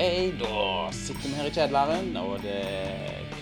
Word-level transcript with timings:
da 0.00 0.88
sitter 0.96 1.28
vi 1.28 1.34
her 1.36 1.48
i 1.48 1.52
kjedelæren, 1.52 2.14
og 2.16 2.38
det, 2.40 2.60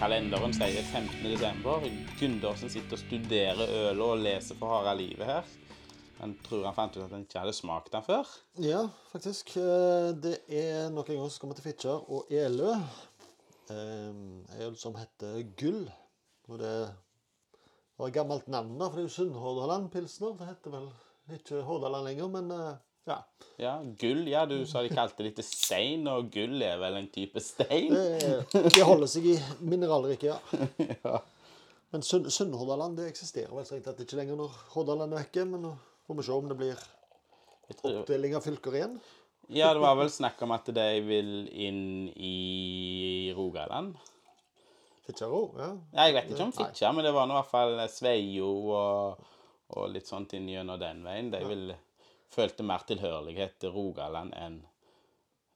kalenderen 0.00 0.54
sier 0.56 0.82
15. 0.90 1.20
desember. 1.30 1.84
Gundersen 2.18 2.72
sitter 2.72 2.96
og 2.96 3.02
studerer 3.04 3.60
ølet 3.62 4.02
og 4.02 4.22
leser 4.24 4.58
for 4.58 4.72
harde 4.72 4.96
livet 4.98 5.26
her. 5.28 5.46
Han 6.18 6.32
tror 6.42 6.64
han 6.66 6.74
fant 6.74 6.96
ut 6.98 7.04
at 7.04 7.12
han 7.14 7.22
ikke 7.22 7.38
hadde 7.44 7.54
smakt 7.54 7.92
den 7.94 8.02
før. 8.02 8.26
Ja, 8.58 8.80
faktisk. 9.12 9.52
Eh, 9.56 10.10
Det 10.18 10.40
er 10.50 10.88
nok 10.90 11.10
en 11.10 11.20
gang 11.20 11.30
som 11.30 11.40
kommer 11.44 11.54
til 11.54 11.68
Fitjar 11.68 12.02
og 12.10 12.26
Elø. 12.30 12.72
Eh, 13.70 14.08
En 14.10 14.46
øl 14.60 14.76
som 14.76 14.96
heter 14.98 15.44
Gull. 15.60 15.84
Og 16.48 16.58
det 16.58 16.90
var 17.98 18.06
et 18.08 18.14
gammelt 18.14 18.48
navn, 18.48 18.74
for 18.80 18.96
det 18.96 19.04
er 19.04 19.08
jo 19.08 19.14
Sunnhordland 19.14 19.90
Pilsner. 19.92 20.34
Det 20.38 20.48
heter 20.48 20.70
vel 20.74 20.90
ikke 21.38 21.62
Hordaland 21.62 22.04
lenger, 22.08 22.28
men 22.34 22.50
eh, 22.50 22.74
ja. 23.06 23.22
Ja, 23.58 23.82
gull, 23.98 24.26
ja, 24.30 24.44
du 24.46 24.64
sa 24.66 24.82
de 24.82 24.88
kalte 24.94 25.24
det 25.26 25.32
til 25.36 25.44
stein, 25.44 26.06
og 26.06 26.28
gull 26.30 26.60
er 26.62 26.76
vel 26.78 26.94
en 27.00 27.08
type 27.10 27.40
stein? 27.42 27.90
Det 28.52 28.84
holder 28.86 29.06
seg 29.10 29.24
i 29.32 29.38
mineralriket, 29.60 30.30
ja. 30.30 30.38
Ja. 31.04 31.20
Men 31.90 32.02
Sunn- 32.04 32.28
Sunnhordaland 32.30 32.98
det 33.00 33.06
eksisterer 33.08 33.48
vel 33.56 33.64
strengt 33.64 33.86
tatt 33.88 34.00
ikke 34.04 34.18
lenger 34.20 34.36
når 34.36 34.52
Hordaland 34.74 35.14
er 35.16 35.22
vekke. 35.22 35.46
Men 35.48 35.62
nå 35.64 35.70
får 36.06 36.18
vi 36.18 36.26
se 36.26 36.32
om 36.36 36.48
det 36.50 36.56
blir 36.60 36.82
oppdeling 37.72 38.36
av 38.36 38.44
fylker 38.44 38.76
igjen. 38.76 38.98
ja, 39.48 39.70
det 39.72 39.80
var 39.80 39.96
vel 39.96 40.10
snakk 40.12 40.42
om 40.44 40.52
at 40.52 40.68
de 40.76 40.86
vil 41.08 41.30
inn 41.50 41.80
i 42.12 43.32
Rogaland. 43.36 43.96
Fitjaro? 45.08 45.42
ja. 45.56 45.70
Ja, 45.96 46.06
jeg 46.10 46.14
vet 46.18 46.30
ikke 46.34 46.44
om. 46.44 46.52
Fitjar, 46.52 46.92
men 46.92 47.04
det 47.08 47.14
var 47.16 47.26
nå 47.26 47.34
i 47.34 47.40
hvert 47.40 47.50
fall 47.56 47.80
Sveio 47.88 48.50
og, 48.76 49.26
og 49.72 49.88
litt 49.94 50.06
sånt 50.06 50.34
inn 50.36 50.48
gjennom 50.52 50.76
den 50.80 51.00
veien. 51.08 51.30
De 51.32 51.40
vil, 51.48 51.70
følte 52.30 52.62
mer 52.66 52.84
tilhørighet 52.86 53.58
til 53.60 53.70
Rogaland 53.74 54.34
enn 54.36 54.60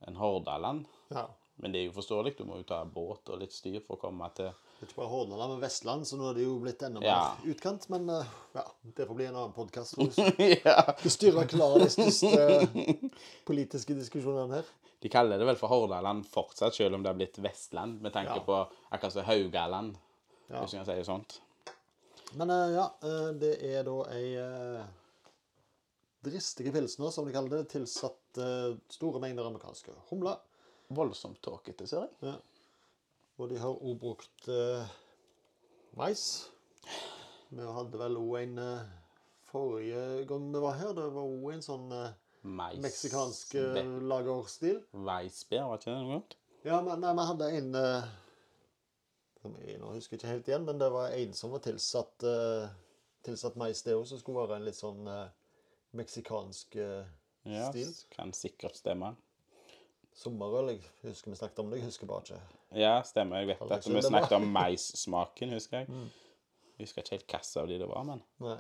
en 0.09 0.17
Hordaland. 0.17 0.87
ja. 1.11 1.29
Men 1.63 1.71
det 1.73 1.79
er 1.83 1.85
jo 1.85 1.93
forståelig, 1.93 2.31
du 2.39 2.45
må 2.49 2.57
jo 2.57 2.65
ta 2.67 2.79
båt 2.89 3.29
og 3.31 3.39
litt 3.39 3.53
styr 3.53 3.77
for 3.85 3.95
å 3.95 4.01
komme 4.01 4.27
til 4.35 4.49
Det 4.81 4.89
ikke 4.89 4.97
bare 4.97 5.11
Hordaland, 5.13 5.53
men 5.53 5.61
Vestland, 5.63 6.07
så 6.09 6.17
nå 6.19 6.31
er 6.31 6.35
det 6.39 6.43
jo 6.47 6.55
blitt 6.59 6.81
enda 6.83 7.03
Ja. 7.05 7.19
mer 7.45 7.53
utkant. 7.53 7.85
Men 7.93 8.09
eh, 8.11 8.25
ja, 8.57 8.65
det 8.97 9.07
får 9.07 9.15
bli 9.15 9.27
en 9.29 9.37
annen 9.37 9.53
podkast. 9.53 9.95
Du 9.95 10.09
Ja, 10.65 10.95
skal 10.99 11.11
styre 11.13 11.45
klar 11.47 11.77
de 11.79 11.91
største 11.93 12.89
politiske 13.47 13.95
diskusjonene 13.95 14.59
her. 14.63 14.73
De 15.05 15.11
kaller 15.13 15.39
det 15.39 15.47
vel 15.47 15.61
for 15.61 15.71
Hordaland 15.71 16.25
fortsatt, 16.27 16.75
selv 16.75 16.97
om 16.97 17.03
det 17.05 17.13
har 17.13 17.21
blitt 17.21 17.39
Vestland, 17.45 18.01
med 18.03 18.13
tanke 18.17 18.41
Ja. 18.41 18.43
på 18.49 18.59
akkurat 18.91 19.13
som 19.13 19.25
Haugaland, 19.29 19.95
Ja. 20.49 20.61
hvis 20.65 20.73
jeg 20.75 20.81
kan 20.85 20.87
si 20.87 20.99
det 20.99 21.07
sånt. 21.07 21.39
Men 22.35 22.51
eh, 22.51 22.75
ja, 22.75 22.89
eh, 23.05 23.31
det 23.39 23.55
er 23.63 23.85
da 23.85 23.97
ei 24.11 24.35
dristige 26.25 26.73
pilsner, 26.75 27.11
som 27.11 27.27
de 27.27 27.35
kaller 27.35 27.59
det, 27.59 27.69
tilsatt 27.73 28.41
eh, 28.41 28.73
store 28.93 29.21
mengder 29.23 29.49
amerikanske 29.49 29.95
humler. 30.11 30.41
Voldsomt 30.93 31.41
tåkete, 31.45 31.87
ser 31.89 32.07
jeg. 32.07 32.33
Ja. 32.33 32.35
Og 33.41 33.49
de 33.51 33.61
har 33.61 33.79
òg 33.79 33.99
brukt 34.01 34.49
eh, 34.53 34.91
mais. 35.99 36.25
Vi 37.53 37.69
hadde 37.79 38.01
vel 38.01 38.19
òg 38.21 38.37
en 38.43 38.59
eh, 38.63 38.93
forrige 39.51 40.05
gang 40.29 40.51
vi 40.53 40.63
var 40.65 40.79
her. 40.81 40.93
Det 40.99 41.09
var 41.17 41.25
òg 41.27 41.49
en 41.57 41.65
sånn 41.65 41.89
uh, 41.93 42.11
Mais. 42.43 42.79
meksikansk 42.83 43.57
eh, 43.61 43.83
lagerstil. 44.11 44.81
Weissbier, 44.93 45.67
var 45.69 45.81
ikke 45.81 45.93
det 45.93 45.99
noe 46.01 46.17
godt? 46.17 46.39
Ja, 46.67 46.79
men 46.83 47.03
nei, 47.03 47.13
vi 47.19 47.27
hadde 47.29 47.51
en 47.59 47.77
eh, 47.79 48.15
jeg 49.43 49.83
husker 49.83 50.19
ikke 50.19 50.31
helt 50.31 50.49
igjen, 50.51 50.65
men 50.67 50.79
det 50.79 50.89
var 50.95 51.15
en 51.17 51.33
som 51.35 51.51
var 51.51 51.63
tilsatt 51.65 52.27
tilsatt 53.27 53.57
mais, 53.59 53.83
det 53.87 53.95
òg, 53.97 54.05
som 54.09 54.21
skulle 54.21 54.43
være 54.43 54.59
en 54.59 54.67
litt 54.67 54.79
sånn 54.79 55.07
eh, 55.11 55.31
meksikansk 55.99 56.77
eh, 56.77 57.05
Ja, 57.49 57.69
stil. 57.73 57.91
kan 58.15 58.33
sikkert 58.37 58.77
stemme. 58.79 59.15
Sommerøl. 60.15 60.75
Jeg 60.77 60.83
husker 61.15 61.33
vi 61.33 61.37
snakket 61.41 61.59
om 61.63 61.71
det, 61.73 61.79
jeg 61.81 61.89
husker 61.89 62.07
bare 62.11 62.23
ikke. 62.27 62.41
Ja, 62.79 62.99
stemmer. 63.05 63.41
Jeg 63.43 63.49
vet 63.55 63.73
at 63.79 63.89
vi 63.89 64.03
snakket 64.05 64.33
om 64.37 64.47
maissmaken, 64.59 65.55
husker 65.57 65.83
jeg. 65.83 65.89
Jeg 66.79 66.87
husker 66.87 67.03
ikke 67.03 67.17
helt 67.17 67.27
hvilken 67.33 67.63
av 67.63 67.69
de 67.73 67.79
det 67.81 67.89
var, 67.89 68.03
men 68.09 68.23
Nei. 68.45 68.59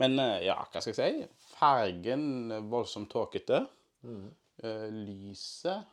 Men 0.00 0.18
eh, 0.22 0.38
ja, 0.46 0.54
hva 0.72 0.80
skal 0.80 0.94
jeg 0.96 1.18
si? 1.18 1.26
Fargen 1.58 2.22
eh, 2.54 2.62
voldsomt 2.72 3.10
tåkete. 3.12 3.64
Mm. 4.02 4.30
Lyset 4.62 5.84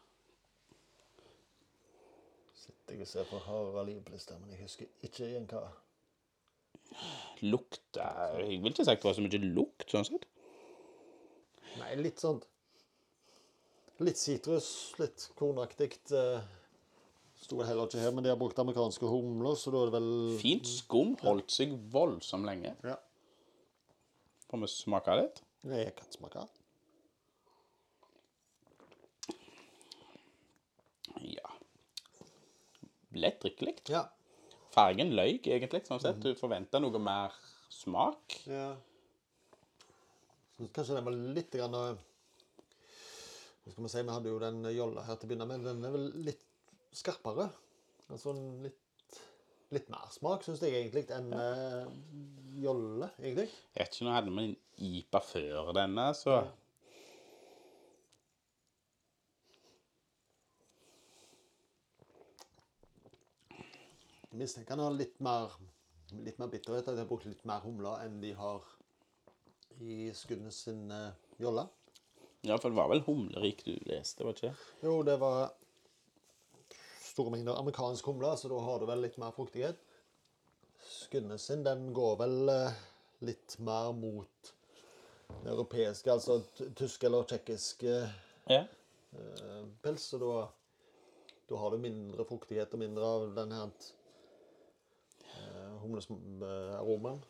Sitter 2.60 2.96
jeg 2.98 3.02
og 3.06 3.08
ser 3.10 3.28
på 3.30 3.40
Harald 3.46 3.88
Liv-lista, 3.90 4.38
men 4.42 4.52
jeg 4.54 4.64
husker 4.66 4.90
ikke 5.06 5.28
igjen 5.30 5.46
hva 5.50 5.62
Lukt 7.46 7.98
Jeg 8.00 8.60
vil 8.64 8.72
ikke 8.74 8.84
si 8.86 8.92
at 8.92 9.00
det 9.02 9.08
var 9.10 9.16
så 9.18 9.24
mye 9.26 9.42
lukt, 9.46 9.86
sånn 9.92 10.08
sett. 10.08 10.26
Nei, 11.80 11.96
litt 12.04 12.20
sånn 12.22 12.42
Litt 14.00 14.16
sitrus, 14.18 14.94
litt 15.00 15.26
kornaktig. 15.36 15.98
eh, 16.16 16.40
Sto 17.40 17.58
heller 17.64 17.88
ikke 17.88 18.00
her, 18.00 18.12
men 18.16 18.24
de 18.24 18.30
har 18.32 18.38
brukt 18.40 18.58
amerikanske 18.60 19.08
humler, 19.08 19.56
så 19.60 19.72
da 19.72 19.82
er 19.82 19.90
det 19.90 19.96
vel 19.98 20.38
Fint 20.40 20.68
skum. 20.68 21.14
Holdt 21.24 21.52
seg 21.52 21.74
voldsomt 21.92 22.48
lenge. 22.48 22.74
Ja. 22.84 22.96
Får 24.50 24.62
vi 24.64 24.68
smake 24.72 25.16
litt? 25.20 25.42
Jeg 25.68 25.94
kan 25.96 26.12
smake. 26.16 26.46
Ja. 31.22 31.50
Lett 33.20 33.40
drikkelig. 33.44 33.76
Ja. 33.90 34.06
Fargen 34.76 35.12
løy 35.18 35.40
egentlig, 35.42 35.84
sånn 35.88 36.00
sett. 36.04 36.20
Du 36.24 36.32
forventer 36.40 36.80
noe 36.84 37.02
mer 37.02 37.36
smak. 37.74 38.40
ja. 38.48 38.76
Kanskje 40.60 40.98
den 40.98 41.06
var 41.08 41.16
litt 41.38 41.56
grann 41.56 41.76
eh, 41.78 42.00
Hva 43.64 43.72
skal 43.72 43.86
vi 43.86 43.92
si, 43.94 44.04
vi 44.04 44.12
hadde 44.12 44.32
jo 44.34 44.40
den 44.44 44.62
jolla 44.76 45.06
her 45.08 45.16
til 45.16 45.28
å 45.28 45.32
begynne 45.32 45.48
med. 45.48 45.64
Den 45.64 45.86
er 45.88 45.94
vel 45.94 46.08
litt 46.26 46.46
skarpere. 47.00 47.46
Altså 48.10 48.34
litt, 48.66 49.20
litt 49.72 49.92
mer 49.94 50.10
smak, 50.12 50.44
syns 50.44 50.64
jeg 50.66 50.76
egentlig, 50.76 51.06
enn 51.16 51.30
eh, 51.38 51.92
jolle, 52.60 53.12
egentlig. 53.22 53.48
Jeg 53.78 53.86
vet 53.86 53.96
ikke, 53.96 54.08
nå 54.08 54.16
hadde 54.18 54.34
vi 54.34 54.48
en 54.48 54.58
IPA 54.90 55.22
før 55.30 55.72
denne, 55.78 56.10
så 56.18 56.42
Jeg 64.30 64.38
mistenker 64.38 64.76
han 64.78 64.84
har 64.86 64.94
litt 64.94 65.16
mer, 65.26 65.56
litt 66.14 66.38
mer 66.38 66.52
bitterhet. 66.52 66.86
At 66.86 66.94
de 66.94 67.02
har 67.02 67.08
brukt 67.10 67.26
litt 67.26 67.42
mer 67.50 67.64
humler 67.64 68.04
enn 68.06 68.20
de 68.22 68.30
har 68.38 68.68
i 69.80 70.10
skuddene 70.16 70.52
sin 70.52 70.92
uh, 70.92 71.12
jolle. 71.40 71.68
Ja, 72.42 72.58
for 72.58 72.70
det 72.72 72.78
var 72.80 72.90
vel 72.92 73.04
humlerik 73.06 73.66
du 73.66 73.74
leste, 73.90 74.24
var 74.24 74.36
det 74.36 74.44
ikke? 74.50 74.68
Jo, 74.84 75.02
det 75.04 75.18
var 75.20 75.52
store 77.04 77.34
mengder 77.34 77.60
amerikansk 77.60 78.06
humle, 78.08 78.32
så 78.40 78.52
da 78.52 78.60
har 78.64 78.80
du 78.80 78.88
vel 78.88 79.04
litt 79.04 79.18
mer 79.20 79.34
fruktighet. 79.36 79.80
Skuddene 80.88 81.38
sin, 81.42 81.66
den 81.68 81.90
går 81.96 82.16
vel 82.22 82.38
uh, 82.52 82.80
litt 83.28 83.58
mer 83.60 83.92
mot 83.96 84.54
det 85.44 85.52
europeiske, 85.52 86.12
altså 86.12 86.40
tysk 86.80 87.04
eller 87.08 87.28
tsjekkisk 87.28 87.84
uh, 87.88 88.08
Ja. 88.50 88.64
eh, 89.14 89.66
pels, 89.84 90.08
så 90.10 90.18
da, 90.18 90.32
da 91.52 91.60
har 91.62 91.76
du 91.76 91.84
mindre 91.84 92.26
fruktighet 92.26 92.74
og 92.74 92.82
mindre 92.82 93.06
av 93.06 93.28
den 93.36 93.52
her 93.54 93.70
humlearomaen. 95.84 97.22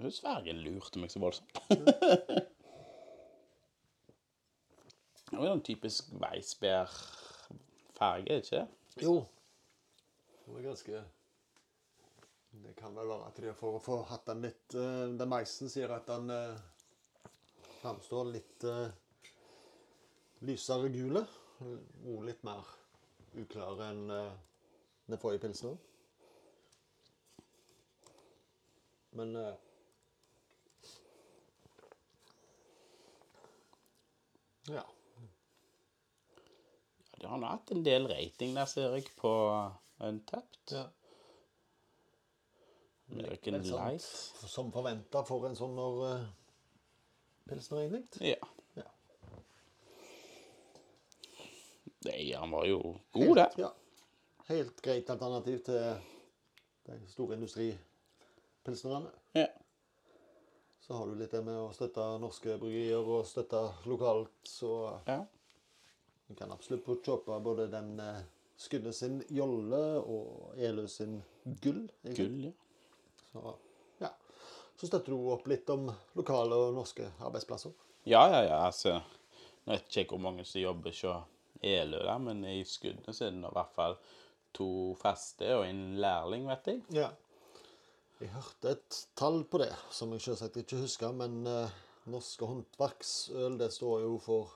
Fargen 0.00 0.62
lurte 0.64 0.98
meg 0.98 1.10
så 1.12 1.20
voldsomt. 1.22 1.58
Det 5.32 5.40
er 5.40 5.46
jo 5.48 5.56
en 5.56 5.62
typisk 5.64 6.10
Weissbær-farge, 6.20 8.34
ikke 8.36 8.58
det? 8.58 8.66
Jo. 9.00 9.14
Det 10.44 10.58
er 10.58 10.66
ganske 10.66 10.92
Det 12.64 12.72
kan 12.76 12.92
vel 12.96 13.08
være 13.08 13.28
at 13.30 13.36
de 13.40 13.54
for 13.56 13.78
å 13.78 13.80
få 13.80 13.96
hatt 14.10 14.26
den 14.28 14.42
litt 14.44 14.74
uh, 14.76 15.08
Den 15.16 15.30
meisen 15.32 15.72
sier 15.72 15.88
at 15.96 16.04
den 16.10 16.28
uh, 16.28 16.60
framstår 17.78 18.28
litt 18.34 18.60
uh, 18.68 18.92
lysere 20.44 20.92
gule. 20.92 21.24
Og 21.62 22.26
litt 22.28 22.44
mer 22.44 22.68
uklar 23.40 23.80
enn 23.88 24.04
uh, 24.12 24.36
den 25.08 25.22
forrige 25.22 25.46
pilsen. 25.46 25.80
Men 29.12 29.36
eh, 29.36 29.54
Ja. 34.70 34.82
Ja, 37.04 37.18
det 37.20 37.26
har 37.30 37.38
nå 37.38 37.46
hatt 37.50 37.70
en 37.74 37.84
del 37.86 38.08
rating 38.10 38.54
der, 38.56 38.66
ser 38.70 38.94
jeg, 38.96 39.10
på 39.18 39.30
Untapped. 40.02 40.74
ja. 40.74 40.88
American 43.12 43.58
sånn 43.64 43.76
Light. 43.76 44.06
Som 44.48 44.72
forventa 44.72 45.22
for 45.28 45.44
en 45.48 45.56
sånn 45.58 45.74
når 45.76 45.98
uh, 46.06 46.24
pilsner, 47.48 47.84
egentlig. 47.86 48.32
Ja. 48.32 48.48
Ja. 48.78 48.88
Nei, 52.08 52.32
han 52.32 52.54
var 52.54 52.66
jo 52.70 52.80
god, 53.14 53.34
det. 53.42 53.48
Ja. 53.66 53.72
Helt 54.48 54.80
greit 54.84 55.10
alternativ 55.12 55.60
til 55.66 55.82
de 56.88 56.98
store 57.12 57.36
industripilsnerne. 57.38 59.12
Ja. 59.38 59.48
Så 60.82 60.94
har 60.94 61.06
du 61.06 61.14
litt 61.14 61.30
det 61.30 61.44
med 61.46 61.54
å 61.54 61.70
støtte 61.74 62.04
norske 62.18 62.56
bryggerier 62.58 63.06
og 63.06 63.26
støtte 63.28 63.60
lokalt, 63.86 64.34
så 64.48 64.72
ja. 65.06 65.20
Du 66.26 66.34
kan 66.34 66.50
absolutt 66.54 66.82
få 66.86 66.96
kjøpe 67.04 67.36
både 67.44 67.68
den 67.70 67.98
eh, 68.00 68.22
Skudde 68.62 68.92
sin 68.94 69.18
jolle 69.34 69.78
og 70.00 70.58
Elø 70.58 70.84
sin 70.90 71.16
gull. 71.62 71.80
Gull, 72.02 72.44
ja. 72.46 72.52
Så, 73.30 73.54
ja. 73.98 74.10
Så 74.78 74.86
støtter 74.86 75.14
du 75.14 75.30
opp 75.34 75.48
litt 75.50 75.70
om 75.72 75.88
lokale 76.18 76.58
og 76.58 76.76
norske 76.76 77.08
arbeidsplasser. 77.18 77.74
Ja, 78.06 78.22
ja, 78.30 78.42
ja, 78.46 78.60
altså 78.66 79.00
Nå 79.62 79.76
vet 79.76 79.96
ikke 80.02 80.16
hvor 80.16 80.22
mange 80.24 80.46
som 80.46 80.62
jobber 80.62 80.90
hos 80.90 81.02
Elø, 81.62 82.00
der, 82.02 82.22
men 82.22 82.42
i 82.46 82.62
Skudenes 82.66 83.22
er 83.22 83.34
det 83.34 83.50
i 83.50 83.54
hvert 83.54 83.74
fall 83.76 83.98
to 84.54 84.70
faste 84.98 85.46
og 85.54 85.66
en 85.66 85.82
lærling, 86.02 86.48
vet 86.50 86.70
jeg. 86.72 86.80
Ja. 86.98 87.12
Jeg 88.22 88.30
hørte 88.36 88.70
et 88.76 88.96
tall 89.18 89.40
på 89.50 89.58
det, 89.58 89.72
som 89.90 90.12
jeg 90.14 90.22
selvsagt 90.22 90.60
ikke 90.60 90.78
husker, 90.84 91.10
men 91.16 91.40
eh, 91.50 91.72
norske 92.12 92.46
håndverksøl 92.46 93.56
det 93.58 93.72
står 93.74 94.04
jo 94.04 94.12
for 94.22 94.52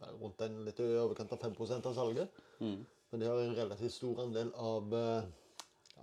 eh, 0.00 0.08
rundt 0.22 0.40
en 0.46 0.62
litt 0.64 0.80
i 0.80 0.86
overkant 1.02 1.34
av 1.36 1.42
5% 1.44 1.88
av 1.90 1.98
salget. 1.98 2.40
Mm. 2.64 2.78
Men 3.12 3.20
de 3.22 3.28
har 3.28 3.42
en 3.42 3.52
relativt 3.58 3.92
stor 3.98 4.22
andel 4.24 4.54
av 4.56 4.96
eh, 4.96 5.28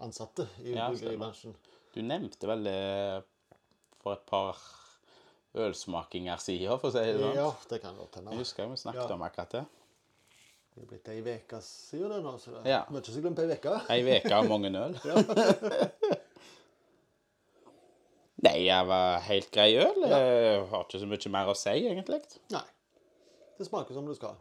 ansatte 0.06 0.46
i 0.62 0.76
Ja, 0.76 0.92
bryggeribransjen. 0.94 1.58
Du 1.96 2.00
nevnte 2.06 2.48
vel 2.54 2.70
det 2.70 2.78
for 4.02 4.14
et 4.16 4.26
par 4.30 4.62
ølsmakinger 5.58 6.40
siden, 6.40 6.78
for 6.80 6.92
å 6.92 6.96
si 6.96 7.02
det 7.04 7.18
sånn. 7.20 7.36
Ja, 7.42 7.50
det 7.74 7.82
kan 7.84 7.98
godt 7.98 8.20
hende. 8.22 8.36
Jeg 8.38 8.46
husker 8.46 8.70
vi 8.72 8.78
snakket 8.80 9.08
Ja. 9.10 9.16
om 9.18 9.26
akkurat 9.26 9.58
det. 9.58 9.66
Det 10.72 10.84
er 10.86 10.88
blitt 10.88 11.10
ei 11.12 11.20
uke 11.42 11.58
siden 11.66 12.14
det 12.14 12.22
nå, 12.24 12.38
så 12.40 12.54
det 12.62 12.70
Ja. 12.70 12.86
er 12.86 12.94
mye 12.94 13.04
som 13.04 13.22
glemt 13.26 13.42
ei 13.42 13.50
uke. 13.58 13.80
Ei 13.90 14.02
uke 14.22 14.38
og 14.38 14.52
mange 14.54 14.72
øl. 14.72 14.96
Nei, 18.42 18.56
jeg 18.66 18.88
var 18.90 19.20
helt 19.28 19.52
grei 19.54 19.76
øl. 19.78 20.02
Jeg 20.10 20.62
har 20.72 20.86
ikke 20.88 21.00
så 21.02 21.10
mye 21.10 21.32
mer 21.36 21.52
å 21.52 21.58
si, 21.58 21.76
egentlig. 21.86 22.22
Nei. 22.54 22.64
Det 23.60 23.68
smaker 23.68 23.94
som 23.94 24.08
det 24.10 24.16
skal. 24.18 24.40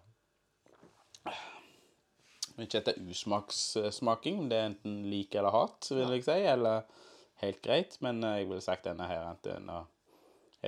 Ikke 2.61 2.81
etter 2.81 2.97
usmakssmaking, 3.08 4.38
om 4.43 4.49
det 4.50 4.58
er 4.58 4.67
enten 4.70 4.97
lik 5.08 5.35
eller 5.37 5.52
hat, 5.55 5.88
vil 5.93 6.11
jeg 6.17 6.25
si, 6.26 6.38
eller 6.49 6.82
helt 7.44 7.61
greit. 7.64 7.97
Men 8.05 8.25
eh, 8.25 8.41
jeg 8.41 8.49
ville 8.50 8.64
sagt 8.64 8.88
denne 8.88 9.06
her 9.08 9.31
er 9.31 9.87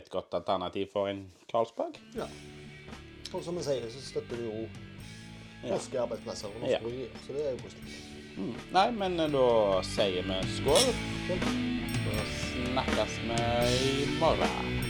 et 0.00 0.08
godt 0.12 0.32
alternativ 0.36 0.88
for 0.92 1.08
en 1.10 1.26
Carlsberg. 1.50 1.98
Ja. 2.16 2.28
Og 3.32 3.42
som 3.44 3.56
vi 3.56 3.64
sier, 3.64 3.88
så 3.92 4.00
støtter 4.04 4.40
vi 4.40 4.48
jo 4.48 4.64
norske 5.68 6.00
arbeidsplasser 6.00 6.48
og 6.48 6.60
norske 6.60 6.72
Ja. 6.76 6.80
bryggerier. 6.84 7.20
Så 7.26 7.36
det 7.36 7.46
er 7.46 7.52
jo 7.56 7.62
positivt. 7.64 8.08
Mm. 8.36 8.54
Nei, 8.72 8.86
men 8.96 9.20
eh, 9.20 9.32
da 9.32 9.82
sier 9.84 10.24
vi 10.28 10.40
skål. 10.56 10.88
Så 11.28 12.41
snakkes 12.72 13.20
vi 13.28 14.02
i 14.02 14.18
morgen. 14.20 14.81